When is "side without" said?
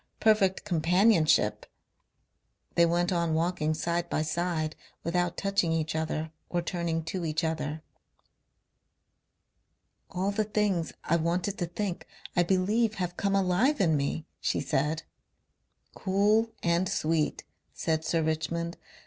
4.23-5.37